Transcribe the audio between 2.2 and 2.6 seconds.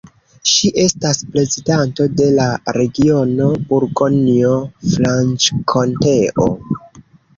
de la